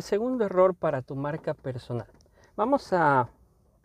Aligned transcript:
El 0.00 0.04
segundo 0.04 0.46
error 0.46 0.74
para 0.74 1.02
tu 1.02 1.14
marca 1.14 1.52
personal. 1.52 2.06
Vamos 2.56 2.90
a 2.94 3.28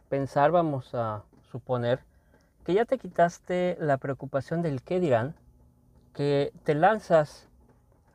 pensar, 0.08 0.50
vamos 0.50 0.96
a 0.96 1.24
suponer 1.52 2.00
que 2.64 2.74
ya 2.74 2.86
te 2.86 2.98
quitaste 2.98 3.76
la 3.82 3.98
preocupación 3.98 4.62
del 4.62 4.82
qué 4.82 5.02
dirán, 5.02 5.36
que 6.14 6.54
te 6.64 6.74
lanzas 6.74 7.50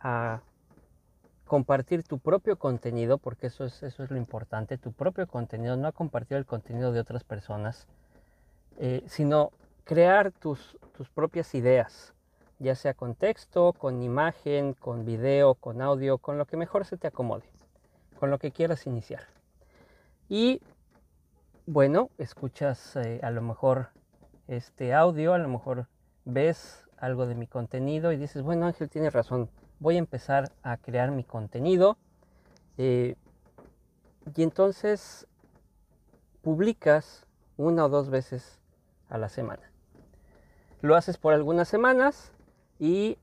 a 0.01 0.41
compartir 1.47 2.03
tu 2.03 2.19
propio 2.19 2.57
contenido, 2.57 3.19
porque 3.19 3.49
eso 3.49 3.67
es, 3.67 3.99
lo 3.99 4.17
importante, 4.17 4.79
tu 4.79 4.93
propio 4.93 5.27
contenido, 5.27 5.77
no 5.77 5.87
a 5.87 5.93
compartir 5.93 6.39
el 6.39 6.47
contenido 6.47 6.93
de 6.93 7.01
otras 7.01 7.23
personas, 7.23 7.87
eh, 8.79 9.05
sino 9.09 9.53
crear 9.85 10.33
tus, 10.33 10.79
tus 10.97 11.11
propias 11.11 11.55
ideas, 11.55 12.15
ya 12.61 12.75
sea 12.77 12.95
con 12.95 13.15
texto, 13.15 13.75
con 13.75 14.03
imagen, 14.03 14.73
con 14.73 15.05
video, 15.05 15.55
con 15.55 15.83
audio, 15.83 16.17
con 16.17 16.39
lo 16.39 16.47
que 16.47 16.57
mejor 16.57 16.87
se 16.87 16.97
te 16.97 17.07
acomode, 17.07 17.45
con 18.21 18.31
lo 18.31 18.39
que 18.39 18.53
quieras 18.53 18.87
iniciar. 18.87 19.23
Y 20.29 20.61
bueno, 21.67 22.11
escuchas 22.19 22.95
eh, 22.97 23.19
a 23.23 23.31
lo 23.31 23.41
mejor 23.41 23.89
este 24.47 24.93
audio, 24.95 25.33
a 25.33 25.39
lo 25.39 25.49
mejor 25.49 25.89
ves 26.25 26.87
algo 26.99 27.27
de 27.27 27.35
mi 27.35 27.47
contenido 27.47 28.13
y 28.13 28.17
dices, 28.17 28.43
bueno 28.43 28.67
Ángel 28.67 28.91
tiene 28.91 29.09
razón, 29.09 29.49
voy 29.79 29.97
a 29.97 29.99
empezar 29.99 30.53
a 30.63 30.77
crear 30.77 31.11
mi 31.11 31.25
contenido. 31.25 31.97
Eh, 32.77 33.17
y 34.37 34.43
entonces 34.43 35.27
publicas 36.43 37.27
una 37.57 37.87
o 37.87 37.89
dos 37.89 38.11
veces 38.11 38.61
a 39.09 39.17
la 39.17 39.29
semana. 39.29 39.71
Lo 40.83 40.95
haces 40.95 41.17
por 41.17 41.33
algunas 41.33 41.69
semanas 41.69 42.33
y 42.79 43.19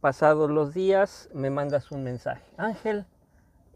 pasados 0.00 0.50
los 0.50 0.74
días 0.74 1.28
me 1.34 1.50
mandas 1.50 1.92
un 1.92 2.02
mensaje. 2.02 2.44
Ángel, 2.56 3.06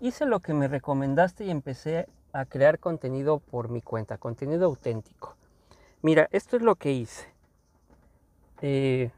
hice 0.01 0.27
lo 0.27 0.41
que 0.41 0.55
me 0.55 0.69
recomendaste 0.69 1.45
y 1.45 1.51
empecé 1.51 2.07
a 2.33 2.45
crear 2.45 2.79
contenido 2.79 3.39
por 3.39 3.69
mi 3.69 3.81
cuenta, 3.81 4.19
contenido 4.19 4.67
auténtico. 4.67 5.37
Mira, 6.03 6.29
esto 6.33 6.57
es 6.57 6.63
lo 6.63 6.75
que 6.75 6.93
hice. 6.93 7.33
Eh, 8.61 9.11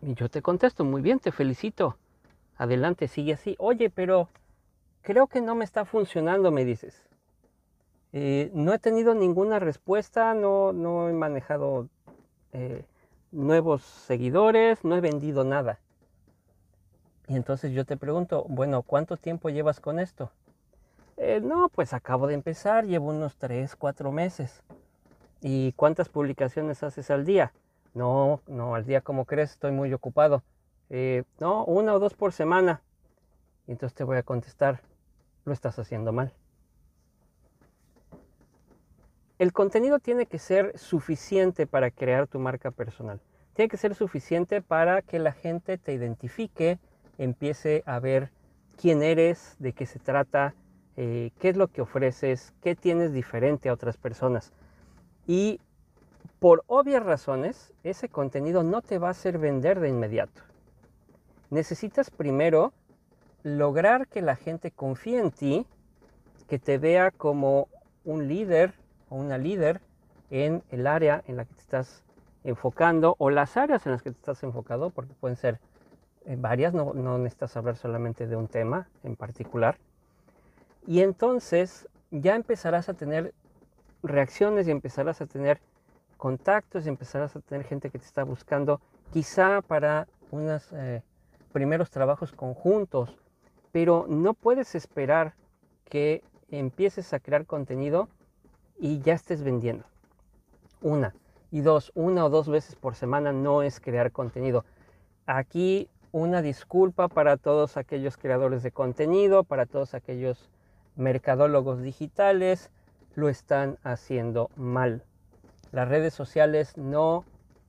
y 0.00 0.14
yo 0.14 0.28
te 0.28 0.42
contesto, 0.42 0.84
muy 0.84 1.02
bien, 1.02 1.18
te 1.18 1.32
felicito. 1.32 1.96
Adelante, 2.56 3.08
sigue 3.08 3.34
así. 3.34 3.56
Oye, 3.58 3.90
pero 3.90 4.28
creo 5.02 5.26
que 5.26 5.40
no 5.40 5.54
me 5.54 5.64
está 5.64 5.84
funcionando, 5.84 6.50
me 6.50 6.64
dices. 6.64 7.08
Eh, 8.12 8.50
no 8.54 8.72
he 8.74 8.78
tenido 8.78 9.14
ninguna 9.14 9.58
respuesta, 9.58 10.34
no, 10.34 10.72
no 10.72 11.08
he 11.08 11.12
manejado 11.12 11.88
eh, 12.52 12.84
nuevos 13.30 13.82
seguidores, 13.82 14.84
no 14.84 14.96
he 14.96 15.00
vendido 15.00 15.44
nada. 15.44 15.80
Y 17.28 17.36
entonces 17.36 17.72
yo 17.72 17.84
te 17.84 17.96
pregunto, 17.96 18.44
bueno, 18.48 18.82
¿cuánto 18.82 19.16
tiempo 19.16 19.48
llevas 19.48 19.80
con 19.80 19.98
esto? 19.98 20.30
Eh, 21.16 21.40
no, 21.40 21.68
pues 21.68 21.92
acabo 21.92 22.26
de 22.26 22.34
empezar, 22.34 22.84
llevo 22.86 23.10
unos 23.10 23.36
3, 23.36 23.76
4 23.76 24.10
meses. 24.10 24.62
¿Y 25.40 25.72
cuántas 25.72 26.08
publicaciones 26.08 26.82
haces 26.82 27.10
al 27.10 27.24
día? 27.24 27.52
No, 27.94 28.40
no, 28.46 28.74
al 28.74 28.84
día 28.84 29.00
como 29.00 29.24
crees, 29.24 29.52
estoy 29.52 29.72
muy 29.72 29.92
ocupado. 29.92 30.42
Eh, 30.90 31.24
no, 31.40 31.64
una 31.64 31.94
o 31.94 31.98
dos 31.98 32.14
por 32.14 32.32
semana. 32.32 32.82
Y 33.66 33.72
entonces 33.72 33.94
te 33.94 34.04
voy 34.04 34.16
a 34.16 34.22
contestar, 34.22 34.80
lo 35.44 35.52
estás 35.52 35.78
haciendo 35.78 36.12
mal. 36.12 36.32
El 39.38 39.52
contenido 39.52 39.98
tiene 39.98 40.26
que 40.26 40.38
ser 40.38 40.78
suficiente 40.78 41.66
para 41.66 41.90
crear 41.90 42.28
tu 42.28 42.38
marca 42.38 42.70
personal. 42.70 43.20
Tiene 43.54 43.68
que 43.68 43.76
ser 43.76 43.94
suficiente 43.94 44.62
para 44.62 45.02
que 45.02 45.18
la 45.18 45.32
gente 45.32 45.78
te 45.78 45.92
identifique, 45.92 46.78
empiece 47.22 47.82
a 47.86 48.00
ver 48.00 48.30
quién 48.76 49.02
eres, 49.02 49.56
de 49.58 49.72
qué 49.72 49.86
se 49.86 49.98
trata, 49.98 50.54
eh, 50.96 51.30
qué 51.38 51.50
es 51.50 51.56
lo 51.56 51.68
que 51.68 51.82
ofreces, 51.82 52.52
qué 52.62 52.74
tienes 52.74 53.12
diferente 53.12 53.68
a 53.68 53.74
otras 53.74 53.96
personas. 53.96 54.52
Y 55.26 55.60
por 56.40 56.64
obvias 56.66 57.04
razones, 57.04 57.72
ese 57.84 58.08
contenido 58.08 58.64
no 58.64 58.82
te 58.82 58.98
va 58.98 59.08
a 59.08 59.12
hacer 59.12 59.38
vender 59.38 59.78
de 59.78 59.88
inmediato. 59.88 60.42
Necesitas 61.50 62.10
primero 62.10 62.72
lograr 63.44 64.08
que 64.08 64.22
la 64.22 64.36
gente 64.36 64.70
confíe 64.70 65.20
en 65.20 65.30
ti, 65.30 65.66
que 66.48 66.58
te 66.58 66.78
vea 66.78 67.10
como 67.12 67.68
un 68.04 68.26
líder 68.26 68.74
o 69.08 69.16
una 69.16 69.38
líder 69.38 69.80
en 70.30 70.62
el 70.70 70.86
área 70.86 71.22
en 71.28 71.36
la 71.36 71.44
que 71.44 71.54
te 71.54 71.60
estás 71.60 72.04
enfocando 72.42 73.14
o 73.18 73.30
las 73.30 73.56
áreas 73.56 73.86
en 73.86 73.92
las 73.92 74.02
que 74.02 74.10
te 74.10 74.16
estás 74.16 74.42
enfocado, 74.42 74.90
porque 74.90 75.14
pueden 75.14 75.36
ser 75.36 75.60
varias, 76.38 76.74
no, 76.74 76.94
no 76.94 77.18
necesitas 77.18 77.56
hablar 77.56 77.76
solamente 77.76 78.26
de 78.26 78.36
un 78.36 78.48
tema 78.48 78.88
en 79.02 79.16
particular. 79.16 79.78
Y 80.86 81.00
entonces 81.00 81.88
ya 82.10 82.34
empezarás 82.34 82.88
a 82.88 82.94
tener 82.94 83.34
reacciones 84.02 84.66
y 84.66 84.70
empezarás 84.70 85.20
a 85.20 85.26
tener 85.26 85.60
contactos 86.16 86.86
y 86.86 86.88
empezarás 86.88 87.34
a 87.34 87.40
tener 87.40 87.64
gente 87.64 87.90
que 87.90 87.98
te 87.98 88.04
está 88.04 88.24
buscando, 88.24 88.80
quizá 89.12 89.60
para 89.62 90.06
unos 90.30 90.68
eh, 90.72 91.02
primeros 91.52 91.90
trabajos 91.90 92.32
conjuntos, 92.32 93.16
pero 93.72 94.06
no 94.08 94.34
puedes 94.34 94.74
esperar 94.74 95.34
que 95.84 96.22
empieces 96.50 97.12
a 97.12 97.20
crear 97.20 97.46
contenido 97.46 98.08
y 98.78 99.00
ya 99.00 99.14
estés 99.14 99.42
vendiendo. 99.42 99.84
Una. 100.80 101.14
Y 101.50 101.60
dos, 101.60 101.92
una 101.94 102.24
o 102.24 102.30
dos 102.30 102.48
veces 102.48 102.76
por 102.76 102.94
semana 102.94 103.32
no 103.32 103.62
es 103.62 103.80
crear 103.80 104.10
contenido. 104.12 104.64
Aquí 105.26 105.88
una 106.12 106.42
disculpa 106.42 107.08
para 107.08 107.36
todos 107.38 107.76
aquellos 107.76 108.16
creadores 108.16 108.62
de 108.62 108.70
contenido, 108.70 109.44
para 109.44 109.66
todos 109.66 109.94
aquellos 109.94 110.50
mercadólogos 110.94 111.82
digitales 111.82 112.70
lo 113.14 113.28
están 113.28 113.78
haciendo 113.82 114.50
mal. 114.56 115.02
Las 115.72 115.88
redes 115.88 116.12
sociales 116.12 116.76
no 116.76 117.24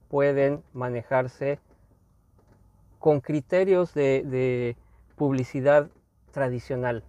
pueden 0.10 0.62
manejarse 0.74 1.60
con 3.00 3.22
criterios 3.22 3.94
de, 3.94 4.76
publicidad 5.16 5.90
tradicional. 6.32 7.04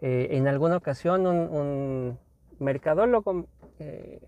Eh, 0.00 0.28
en 0.32 0.48
alguna 0.48 0.76
ocasión 0.76 1.26
un, 1.26 2.18
mercadólogo 2.58 3.46
eh, 3.78 4.20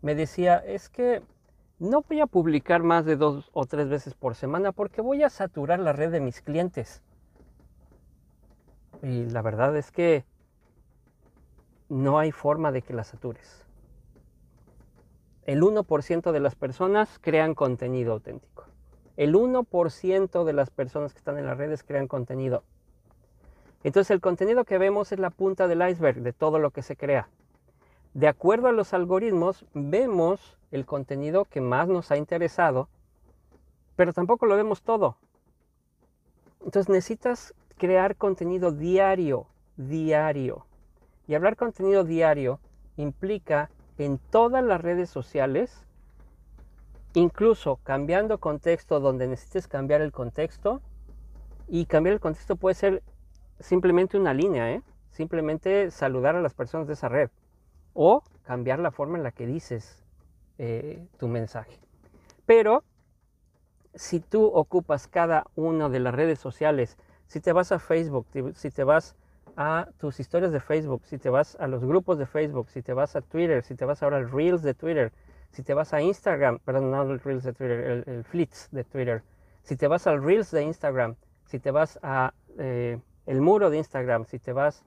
me 0.00 0.14
decía, 0.14 0.58
es 0.58 0.88
que 0.88 1.22
no 1.80 2.02
voy 2.02 2.20
a 2.20 2.26
publicar 2.26 2.82
más 2.82 3.06
de 3.06 3.16
dos 3.16 3.50
o 3.54 3.64
tres 3.64 3.88
veces 3.88 4.14
por 4.14 4.34
semana 4.34 4.70
porque 4.70 5.00
voy 5.00 5.22
a 5.22 5.30
saturar 5.30 5.80
la 5.80 5.94
red 5.94 6.12
de 6.12 6.20
mis 6.20 6.42
clientes. 6.42 7.02
Y 9.02 9.24
la 9.24 9.40
verdad 9.40 9.74
es 9.76 9.90
que 9.90 10.24
no 11.88 12.18
hay 12.18 12.32
forma 12.32 12.70
de 12.70 12.82
que 12.82 12.92
la 12.92 13.02
satures. 13.02 13.66
El 15.46 15.62
1% 15.62 16.32
de 16.32 16.40
las 16.40 16.54
personas 16.54 17.18
crean 17.18 17.54
contenido 17.54 18.12
auténtico. 18.12 18.66
El 19.16 19.34
1% 19.34 20.44
de 20.44 20.52
las 20.52 20.70
personas 20.70 21.14
que 21.14 21.18
están 21.18 21.38
en 21.38 21.46
las 21.46 21.56
redes 21.56 21.82
crean 21.82 22.08
contenido. 22.08 22.62
Entonces 23.84 24.10
el 24.10 24.20
contenido 24.20 24.64
que 24.64 24.76
vemos 24.76 25.12
es 25.12 25.18
la 25.18 25.30
punta 25.30 25.66
del 25.66 25.88
iceberg 25.88 26.20
de 26.20 26.34
todo 26.34 26.58
lo 26.58 26.72
que 26.72 26.82
se 26.82 26.94
crea. 26.94 27.30
De 28.12 28.26
acuerdo 28.26 28.66
a 28.66 28.72
los 28.72 28.92
algoritmos, 28.92 29.64
vemos 29.72 30.58
el 30.72 30.84
contenido 30.84 31.44
que 31.44 31.60
más 31.60 31.86
nos 31.86 32.10
ha 32.10 32.16
interesado, 32.16 32.88
pero 33.94 34.12
tampoco 34.12 34.46
lo 34.46 34.56
vemos 34.56 34.82
todo. 34.82 35.16
Entonces 36.64 36.88
necesitas 36.88 37.54
crear 37.78 38.16
contenido 38.16 38.72
diario, 38.72 39.46
diario. 39.76 40.66
Y 41.28 41.34
hablar 41.36 41.56
contenido 41.56 42.02
diario 42.02 42.58
implica 42.96 43.70
en 43.96 44.18
todas 44.18 44.64
las 44.64 44.80
redes 44.80 45.08
sociales, 45.08 45.84
incluso 47.14 47.78
cambiando 47.84 48.38
contexto 48.38 48.98
donde 48.98 49.28
necesites 49.28 49.68
cambiar 49.68 50.00
el 50.00 50.10
contexto. 50.10 50.82
Y 51.68 51.86
cambiar 51.86 52.14
el 52.14 52.20
contexto 52.20 52.56
puede 52.56 52.74
ser 52.74 53.02
simplemente 53.60 54.18
una 54.18 54.34
línea, 54.34 54.72
¿eh? 54.72 54.82
simplemente 55.12 55.92
saludar 55.92 56.34
a 56.34 56.42
las 56.42 56.54
personas 56.54 56.88
de 56.88 56.94
esa 56.94 57.08
red 57.08 57.30
o 57.94 58.22
cambiar 58.44 58.78
la 58.78 58.90
forma 58.90 59.18
en 59.18 59.24
la 59.24 59.32
que 59.32 59.46
dices 59.46 60.04
eh, 60.58 61.06
tu 61.18 61.28
mensaje. 61.28 61.78
Pero 62.46 62.84
si 63.94 64.20
tú 64.20 64.44
ocupas 64.44 65.06
cada 65.06 65.44
una 65.54 65.88
de 65.88 66.00
las 66.00 66.14
redes 66.14 66.38
sociales, 66.38 66.96
si 67.26 67.40
te 67.40 67.52
vas 67.52 67.72
a 67.72 67.78
Facebook, 67.78 68.26
si 68.54 68.70
te 68.70 68.84
vas 68.84 69.16
a 69.56 69.88
tus 69.98 70.20
historias 70.20 70.52
de 70.52 70.60
Facebook, 70.60 71.02
si 71.04 71.18
te 71.18 71.30
vas 71.30 71.56
a 71.60 71.66
los 71.66 71.84
grupos 71.84 72.18
de 72.18 72.26
Facebook, 72.26 72.70
si 72.70 72.82
te 72.82 72.92
vas 72.92 73.16
a 73.16 73.20
Twitter, 73.20 73.62
si 73.62 73.74
te 73.74 73.84
vas 73.84 74.02
ahora 74.02 74.16
al 74.16 74.30
Reels 74.30 74.62
de 74.62 74.74
Twitter, 74.74 75.12
si 75.50 75.62
te 75.62 75.74
vas 75.74 75.92
a 75.92 76.00
Instagram, 76.00 76.58
perdón, 76.60 76.90
no 76.90 77.02
el 77.02 77.20
Reels 77.20 77.44
de 77.44 77.52
Twitter, 77.52 78.04
el, 78.06 78.24
Flits 78.24 78.68
de 78.70 78.84
Twitter, 78.84 79.22
si 79.62 79.76
te 79.76 79.88
vas 79.88 80.06
al 80.06 80.22
Reels 80.22 80.50
de 80.50 80.62
Instagram, 80.62 81.16
si 81.46 81.58
te 81.58 81.70
vas 81.70 81.98
a 82.02 82.32
eh, 82.58 82.98
el 83.26 83.40
muro 83.40 83.70
de 83.70 83.78
Instagram, 83.78 84.24
si 84.24 84.38
te 84.38 84.52
vas 84.52 84.84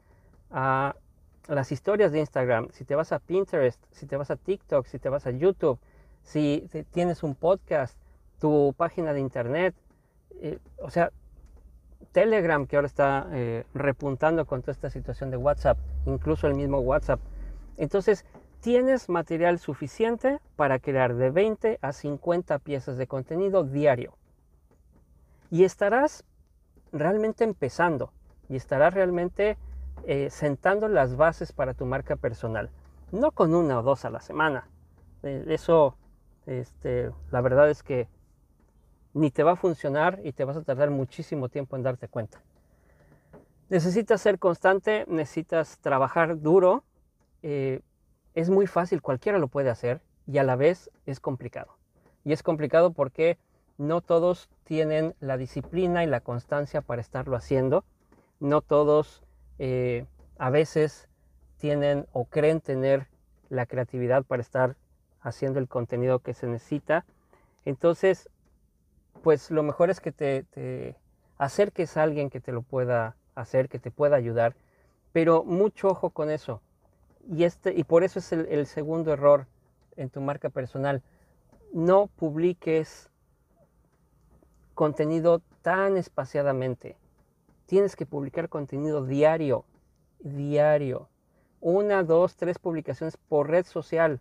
a 0.51 0.95
las 1.48 1.72
historias 1.72 2.12
de 2.12 2.19
Instagram, 2.19 2.69
si 2.72 2.86
te 2.86 2.95
vas 2.95 3.12
a 3.12 3.19
Pinterest, 3.19 3.84
si 3.92 4.06
te 4.06 4.16
vas 4.18 4.31
a 4.31 4.36
TikTok, 4.36 4.86
si 4.86 5.00
te 5.00 5.10
vas 5.10 5.28
a 5.28 5.31
YouTube, 5.31 5.80
si 6.22 6.69
tienes 6.92 7.24
un 7.24 7.36
podcast, 7.36 7.98
tu 8.40 8.74
página 8.78 9.13
de 9.13 9.19
internet, 9.19 9.75
eh, 10.42 10.60
o 10.80 10.90
sea, 10.90 11.12
Telegram 12.12 12.66
que 12.68 12.75
ahora 12.75 12.88
está 12.88 13.28
eh, 13.31 13.66
repuntando 13.74 14.45
con 14.45 14.62
toda 14.62 14.72
esta 14.74 14.90
situación 14.90 15.31
de 15.31 15.38
WhatsApp, 15.38 15.78
incluso 16.06 16.48
el 16.48 16.56
mismo 16.56 16.80
WhatsApp. 16.80 17.19
Entonces, 17.78 18.25
tienes 18.62 19.10
material 19.10 19.60
suficiente 19.60 20.40
para 20.56 20.80
crear 20.80 21.16
de 21.16 21.31
20 21.31 21.80
a 21.81 21.92
50 21.92 22.60
piezas 22.60 22.98
de 22.98 23.07
contenido 23.07 23.63
diario. 23.63 24.13
Y 25.50 25.66
estarás 25.66 26.24
realmente 26.92 27.44
empezando 27.44 28.13
y 28.48 28.56
estarás 28.56 28.94
realmente 28.94 29.57
eh, 30.05 30.29
sentando 30.29 30.88
las 30.88 31.15
bases 31.15 31.51
para 31.51 31.73
tu 31.73 31.85
marca 31.85 32.15
personal. 32.15 32.69
No 33.11 33.31
con 33.31 33.53
una 33.55 33.79
o 33.79 33.83
dos 33.83 34.05
a 34.05 34.09
la 34.09 34.19
semana. 34.19 34.67
Eh, 35.23 35.45
eso, 35.47 35.95
este, 36.45 37.11
la 37.31 37.41
verdad 37.41 37.69
es 37.69 37.83
que 37.83 38.07
ni 39.13 39.31
te 39.31 39.44
va 39.44 39.51
a 39.51 39.55
funcionar 39.55 40.19
y 40.23 40.33
te 40.33 40.44
vas 40.44 40.57
a 40.57 40.63
tardar 40.63 40.89
muchísimo 40.89 41.50
tiempo 41.50 41.75
en 41.75 41.83
darte 41.83 42.07
cuenta. 42.07 42.41
Necesitas 43.69 44.21
ser 44.21 44.39
constante, 44.39 45.05
necesitas 45.07 45.79
trabajar 45.79 46.39
duro. 46.41 46.83
Eh, 47.41 47.81
es 48.35 48.49
muy 48.49 48.67
fácil, 48.67 49.01
cualquiera 49.01 49.38
lo 49.38 49.47
puede 49.47 49.69
hacer 49.69 50.01
y 50.27 50.38
a 50.38 50.44
la 50.44 50.56
vez 50.56 50.89
es 51.06 51.19
complicado. 51.19 51.77
Y 52.25 52.33
es 52.33 52.44
complicado 52.44 52.91
porque 52.91 53.38
no 53.77 54.01
todos 54.01 54.49
tienen 54.63 55.15
la 55.19 55.38
disciplina 55.38 56.03
y 56.03 56.07
la 56.07 56.21
constancia 56.21 56.81
para 56.81 57.01
estarlo 57.01 57.35
haciendo. 57.35 57.83
No 58.39 58.61
todos 58.61 59.22
eh, 59.59 60.05
a 60.38 60.50
veces 60.50 61.07
tienen 61.57 62.07
o 62.11 62.25
creen 62.25 62.61
tener 62.61 63.07
la 63.50 63.65
creatividad 63.65 64.23
para 64.23 64.41
estar 64.41 64.75
haciendo 65.21 65.59
el 65.59 65.67
contenido 65.67 66.19
que 66.19 66.33
se 66.33 66.47
necesita. 66.47 67.05
Entonces, 67.65 68.29
pues 69.21 69.51
lo 69.51 69.63
mejor 69.63 69.89
es 69.89 70.01
que 70.01 70.11
te, 70.11 70.95
acerques 71.38 71.97
a 71.97 72.03
alguien 72.03 72.29
que 72.29 72.39
te 72.39 72.51
lo 72.51 72.61
pueda 72.61 73.15
hacer, 73.35 73.69
que 73.69 73.79
te 73.79 73.91
pueda 73.91 74.15
ayudar, 74.15 74.55
pero 75.11 75.44
mucho 75.44 75.89
ojo 75.89 76.09
con 76.09 76.29
eso. 76.29 76.61
Y, 77.29 77.45
este, 77.45 77.73
y 77.73 77.83
por 77.85 78.03
eso 78.03 78.19
es 78.19 78.31
el, 78.33 78.65
segundo 78.67 79.13
error 79.13 79.47
en 79.95 80.09
tu 80.09 80.19
marca 80.19 80.49
personal. 80.49 81.01
No 81.71 82.07
publiques 82.07 83.09
contenido 84.73 85.41
tan 85.61 85.97
espaciadamente. 85.97 86.97
Tienes 87.65 87.95
que 87.95 88.06
publicar 88.06 88.50
contenido 88.50 89.06
diario, 89.06 89.65
diario. 90.19 91.10
Una, 91.62 92.04
dos, 92.04 92.36
tres 92.36 92.60
publicaciones 92.60 93.18
por 93.18 93.50
red 93.50 93.65
social. 93.65 94.19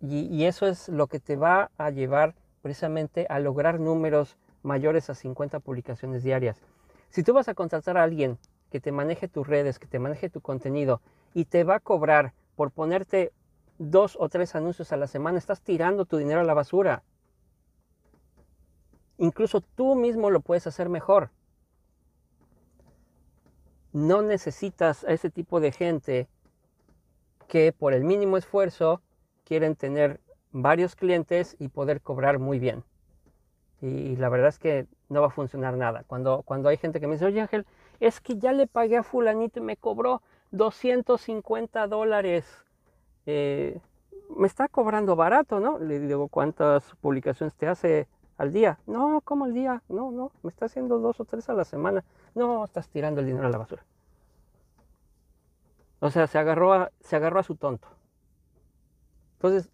Y, 0.00 0.44
eso 0.44 0.66
es 0.66 0.88
lo 0.88 1.06
que 1.06 1.20
te 1.20 1.36
va 1.36 1.70
a 1.78 1.90
llevar 1.90 2.34
precisamente 2.60 3.26
a 3.30 3.38
lograr 3.38 3.80
números 3.80 4.36
mayores 4.62 5.08
a 5.08 5.14
50 5.14 5.58
publicaciones 5.60 6.22
diarias. 6.22 6.60
Si 7.08 7.22
tú 7.22 7.32
vas 7.32 7.48
a 7.48 7.54
contratar 7.54 7.96
a 7.96 8.02
alguien 8.02 8.38
que 8.70 8.80
te 8.80 8.92
maneje 8.92 9.26
tus 9.26 9.46
redes, 9.46 9.78
que 9.78 9.86
te 9.86 9.98
maneje 9.98 10.28
tu 10.28 10.40
contenido 10.40 11.00
y 11.32 11.46
te 11.46 11.64
va 11.64 11.76
a 11.76 11.80
cobrar 11.80 12.34
por 12.56 12.72
ponerte 12.72 13.32
dos 13.78 14.16
o 14.20 14.28
tres 14.28 14.54
anuncios 14.54 14.92
a 14.92 14.96
la 14.96 15.06
semana, 15.06 15.38
estás 15.38 15.62
tirando 15.62 16.04
tu 16.04 16.18
dinero 16.18 16.40
a 16.40 16.44
la 16.44 16.54
basura. 16.54 17.02
Incluso 19.18 19.62
tú 19.62 19.94
mismo 19.94 20.30
lo 20.30 20.40
puedes 20.40 20.66
hacer 20.66 20.88
mejor. 20.88 21.30
No 23.96 24.20
necesitas 24.20 25.04
a 25.04 25.12
ese 25.12 25.30
tipo 25.30 25.58
de 25.58 25.72
gente 25.72 26.28
que 27.48 27.72
por 27.72 27.94
el 27.94 28.04
mínimo 28.04 28.36
esfuerzo 28.36 29.00
quieren 29.46 29.74
tener 29.74 30.20
varios 30.52 30.94
clientes 30.94 31.56
y 31.58 31.68
poder 31.68 32.02
cobrar 32.02 32.38
muy 32.38 32.58
bien. 32.58 32.84
Y, 33.80 34.16
la 34.16 34.28
verdad 34.28 34.48
es 34.48 34.58
que 34.58 34.86
no 35.08 35.22
va 35.22 35.28
a 35.28 35.30
funcionar 35.30 35.78
nada. 35.78 36.04
Cuando, 36.06 36.42
cuando 36.42 36.68
hay 36.68 36.76
gente 36.76 37.00
que 37.00 37.06
me 37.06 37.14
dice, 37.14 37.24
oye 37.24 37.40
Ángel, 37.40 37.64
es 37.98 38.20
que 38.20 38.36
ya 38.36 38.52
le 38.52 38.66
pagué 38.66 38.98
a 38.98 39.02
fulanito 39.02 39.60
y 39.60 39.62
me 39.62 39.78
cobró 39.78 40.20
250 40.50 41.86
dólares. 41.86 42.44
Eh, 43.24 43.80
me 44.36 44.46
está 44.46 44.68
cobrando 44.68 45.16
barato, 45.16 45.58
¿no? 45.58 45.78
Le 45.78 46.00
digo, 46.00 46.28
¿cuántas 46.28 46.84
publicaciones 47.00 47.54
te 47.54 47.66
hace 47.66 48.08
al 48.36 48.52
día? 48.52 48.78
No, 48.86 49.22
¿cómo 49.22 49.46
al 49.46 49.54
día? 49.54 49.82
No, 49.88 50.10
no, 50.10 50.32
me 50.42 50.50
está 50.50 50.66
haciendo 50.66 50.98
dos 50.98 51.18
o 51.18 51.24
tres 51.24 51.48
a 51.48 51.54
la 51.54 51.64
semana. 51.64 52.04
No, 52.34 52.62
estás 52.66 52.90
tirando 52.90 53.20
el 53.22 53.26
dinero 53.26 53.46
a 53.46 53.50
la 53.50 53.56
basura. 53.56 53.82
O 56.00 56.10
sea, 56.10 56.26
se 56.26 56.38
agarró 56.38 56.72
a, 56.72 56.90
se 57.00 57.16
agarró 57.16 57.40
a 57.40 57.42
su 57.42 57.56
tonto. 57.56 57.88
Entonces, 59.34 59.70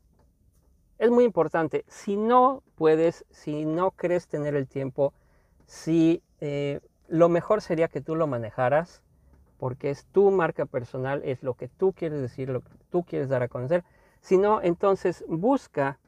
es 0.98 1.10
muy 1.10 1.24
importante. 1.24 1.84
Si 1.88 2.16
no 2.16 2.62
puedes, 2.76 3.24
si 3.30 3.64
no 3.64 3.90
crees 3.92 4.28
tener 4.28 4.54
el 4.54 4.68
tiempo, 4.68 5.12
si 5.66 6.22
eh, 6.40 6.80
lo 7.08 7.28
mejor 7.28 7.60
sería 7.60 7.88
que 7.88 8.00
tú 8.00 8.14
lo 8.14 8.26
manejaras, 8.26 9.02
porque 9.58 9.90
es 9.90 10.06
tu 10.06 10.30
marca 10.30 10.66
personal, 10.66 11.22
es 11.24 11.42
lo 11.42 11.54
que 11.54 11.68
tú 11.68 11.92
quieres 11.92 12.20
decir, 12.20 12.48
lo 12.48 12.60
que 12.60 12.70
tú 12.90 13.04
quieres 13.04 13.28
dar 13.28 13.42
a 13.42 13.48
conocer. 13.48 13.84
Si 14.20 14.38
no, 14.38 14.62
entonces 14.62 15.24
busca 15.28 15.98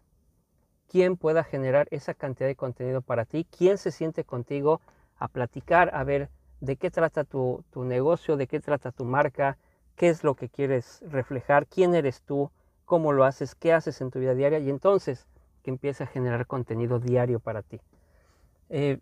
quién 0.88 1.16
pueda 1.16 1.44
generar 1.44 1.88
esa 1.90 2.14
cantidad 2.14 2.49
de 2.49 2.56
contenido 2.56 3.00
para 3.00 3.25
ti, 3.25 3.47
quién 3.56 3.78
se 3.78 3.90
siente 3.90 4.25
contigo 4.25 4.80
a 5.16 5.28
platicar, 5.28 5.90
a 5.94 6.04
ver 6.04 6.30
de 6.61 6.76
qué 6.76 6.90
trata 6.90 7.25
tu, 7.25 7.64
tu 7.71 7.85
negocio, 7.85 8.37
de 8.37 8.47
qué 8.47 8.61
trata 8.61 8.92
tu 8.92 9.04
marca, 9.04 9.59
qué 9.97 10.09
es 10.09 10.25
lo 10.25 10.35
que 10.35 10.49
quieres 10.49 11.03
reflejar, 11.09 11.67
quién 11.67 11.95
eres 11.95 12.23
tú, 12.23 12.51
cómo 12.85 13.13
lo 13.13 13.25
haces, 13.25 13.55
qué 13.55 13.73
haces 13.73 14.01
en 14.01 14.11
tu 14.11 14.19
vida 14.19 14.35
diaria 14.35 14.59
y 14.59 14.71
entonces 14.71 15.27
que 15.63 15.71
empiece 15.71 16.05
a 16.05 16.07
generar 16.07 16.47
contenido 16.47 17.01
diario 17.01 17.41
para 17.41 17.63
ti. 17.63 17.81
Eh, 18.69 18.99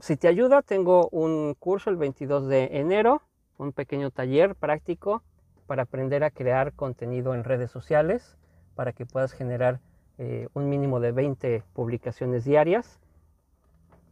si 0.00 0.16
te 0.16 0.28
ayuda, 0.28 0.62
tengo 0.62 1.08
un 1.10 1.54
curso 1.58 1.90
el 1.90 1.96
22 1.96 2.46
de 2.46 2.78
enero, 2.78 3.22
un 3.58 3.72
pequeño 3.72 4.10
taller 4.10 4.54
práctico 4.54 5.22
para 5.66 5.82
aprender 5.82 6.24
a 6.24 6.30
crear 6.30 6.72
contenido 6.72 7.34
en 7.34 7.44
redes 7.44 7.70
sociales, 7.70 8.36
para 8.74 8.92
que 8.92 9.06
puedas 9.06 9.32
generar 9.32 9.80
eh, 10.18 10.48
un 10.54 10.68
mínimo 10.68 11.00
de 11.00 11.12
20 11.12 11.62
publicaciones 11.74 12.44
diarias 12.44 13.00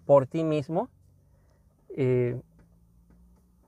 por 0.05 0.27
ti 0.27 0.45
mismo. 0.45 0.89
Eh, 1.97 2.41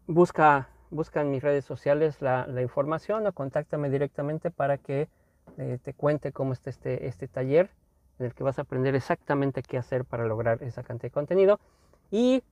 busca, 0.07 0.69
busca 0.91 1.21
en 1.21 1.31
mis 1.31 1.43
redes 1.43 1.65
sociales 1.65 2.21
la, 2.21 2.47
información 2.61 3.27
o 3.27 3.33
contáctame 3.33 3.91
directamente 3.91 4.51
para 4.51 4.79
que 4.79 5.09
eh, 5.57 5.79
te 5.83 5.95
cuente 5.95 6.33
cómo 6.33 6.53
está 6.53 6.71
este, 6.71 7.07
este 7.07 7.29
taller 7.29 7.71
en 8.19 8.27
el 8.27 8.35
que 8.35 8.45
vas 8.45 8.59
a 8.59 8.63
aprender 8.63 8.95
exactamente 8.95 9.63
qué 9.63 9.79
hacer 9.79 10.05
para 10.05 10.27
lograr 10.27 10.63
esa 10.63 10.83
cantidad 10.83 11.09
de 11.09 11.15
contenido. 11.15 11.61
Y 12.11 12.43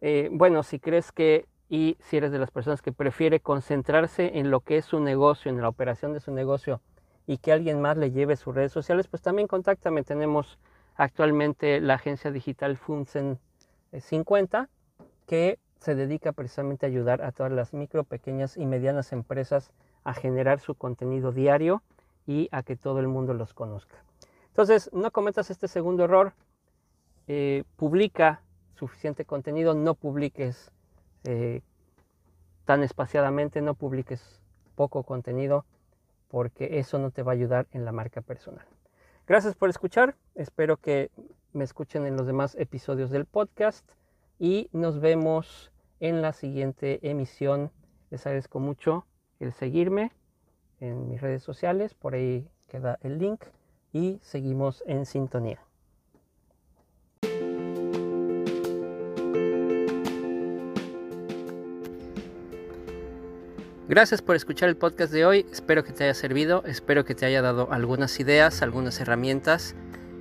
eh, 0.00 0.28
bueno, 0.32 0.62
si 0.62 0.78
crees 0.78 1.12
que 1.12 1.46
y 1.68 1.96
si 2.00 2.16
eres 2.16 2.32
de 2.32 2.38
las 2.38 2.50
personas 2.50 2.82
que 2.82 2.90
prefiere 2.90 3.38
concentrarse 3.38 4.38
en 4.38 4.50
lo 4.50 4.60
que 4.60 4.76
es 4.76 4.84
su 4.84 4.98
negocio, 4.98 5.50
en 5.50 5.60
la 5.60 5.68
operación 5.68 6.12
de 6.12 6.20
su 6.20 6.32
negocio 6.32 6.80
y 7.28 7.38
que 7.38 7.52
alguien 7.52 7.80
más 7.80 7.96
le 7.96 8.10
lleve 8.10 8.34
sus 8.34 8.54
redes 8.54 8.72
sociales, 8.72 9.06
pues 9.06 9.22
también 9.22 9.46
contáctame. 9.46 10.02
Tenemos 10.02 10.58
actualmente 10.96 11.80
la 11.80 11.94
agencia 11.94 12.32
digital 12.32 12.76
Funsen 12.76 13.38
50 13.96 14.68
que 15.26 15.60
se 15.80 15.94
dedica 15.94 16.32
precisamente 16.32 16.86
a 16.86 16.88
ayudar 16.88 17.22
a 17.22 17.32
todas 17.32 17.52
las 17.52 17.72
micro, 17.72 18.04
pequeñas 18.04 18.56
y 18.56 18.66
medianas 18.66 19.12
empresas 19.12 19.72
a 20.04 20.14
generar 20.14 20.60
su 20.60 20.74
contenido 20.74 21.32
diario 21.32 21.82
y 22.26 22.48
a 22.52 22.62
que 22.62 22.76
todo 22.76 23.00
el 23.00 23.08
mundo 23.08 23.34
los 23.34 23.54
conozca. 23.54 23.96
Entonces, 24.48 24.90
no 24.92 25.10
cometas 25.10 25.50
este 25.50 25.68
segundo 25.68 26.04
error. 26.04 26.34
Eh, 27.28 27.64
publica 27.76 28.42
suficiente 28.74 29.24
contenido, 29.24 29.74
no 29.74 29.94
publiques 29.94 30.70
eh, 31.24 31.62
tan 32.66 32.82
espaciadamente, 32.82 33.62
no 33.62 33.74
publiques 33.74 34.40
poco 34.74 35.02
contenido. 35.02 35.64
porque 36.28 36.78
eso 36.78 37.00
no 37.00 37.10
te 37.10 37.24
va 37.24 37.32
a 37.32 37.34
ayudar 37.34 37.66
en 37.72 37.84
la 37.84 37.90
marca 37.90 38.20
personal. 38.20 38.64
Gracias 39.26 39.56
por 39.56 39.68
escuchar, 39.68 40.14
espero 40.36 40.76
que 40.76 41.10
me 41.52 41.64
escuchen 41.64 42.06
en 42.06 42.16
los 42.16 42.24
demás 42.24 42.54
episodios 42.54 43.10
del 43.10 43.26
podcast 43.26 43.84
y 44.40 44.70
nos 44.72 45.00
vemos 45.00 45.70
en 46.00 46.22
la 46.22 46.32
siguiente 46.32 46.98
emisión. 47.08 47.70
Les 48.10 48.26
agradezco 48.26 48.58
mucho 48.58 49.06
el 49.38 49.52
seguirme 49.52 50.12
en 50.80 51.08
mis 51.08 51.20
redes 51.20 51.42
sociales, 51.42 51.94
por 51.94 52.14
ahí 52.14 52.48
queda 52.66 52.98
el 53.02 53.18
link 53.18 53.44
y 53.92 54.18
seguimos 54.22 54.82
en 54.86 55.04
sintonía. 55.04 55.60
Gracias 63.88 64.22
por 64.22 64.36
escuchar 64.36 64.68
el 64.68 64.76
podcast 64.76 65.12
de 65.12 65.26
hoy, 65.26 65.46
espero 65.50 65.84
que 65.84 65.92
te 65.92 66.04
haya 66.04 66.14
servido, 66.14 66.62
espero 66.64 67.04
que 67.04 67.14
te 67.14 67.26
haya 67.26 67.42
dado 67.42 67.72
algunas 67.72 68.20
ideas, 68.20 68.62
algunas 68.62 69.00
herramientas 69.00 69.74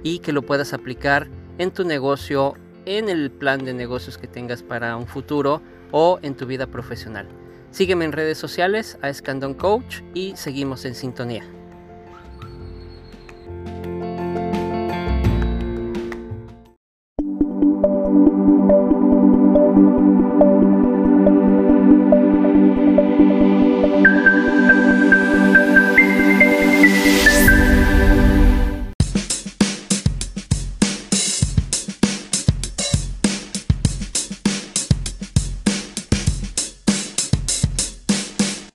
y 0.04 0.20
que 0.20 0.34
lo 0.34 0.42
puedas 0.42 0.74
aplicar 0.74 1.28
en 1.60 1.72
tu 1.72 1.86
negocio, 1.86 2.56
en 2.90 3.08
el 3.08 3.30
plan 3.30 3.64
de 3.64 3.76
negocios 3.76 4.18
que 4.18 4.28
tengas 4.28 4.64
para 4.64 4.98
un 4.98 5.06
futuro 5.06 5.62
o 5.92 6.18
en 6.24 6.36
tu 6.36 6.48
vida 6.48 6.66
profesional. 6.66 7.28
Sígueme 7.70 8.06
en 8.06 8.12
redes 8.12 8.40
sociales 8.40 8.98
a 9.04 9.10
Escandón 9.10 9.54
Coach 9.54 10.02
y 10.16 10.36
seguimos 10.36 10.86
en 10.86 10.96
sintonía. 10.96 11.44